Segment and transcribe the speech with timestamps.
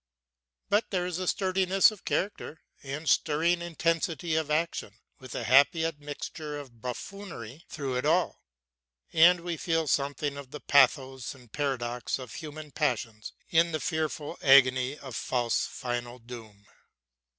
[0.67, 5.85] But there is a sturdiness of character and stirring intensity of action, with a happy
[5.85, 8.41] admixture of buffoonery, through it all.
[9.13, 14.39] And we feel something of the pathos and paradox of human passions in the fearful
[14.41, 16.65] agony of Faust's final doom.